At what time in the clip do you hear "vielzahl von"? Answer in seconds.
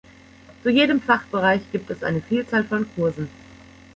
2.23-2.87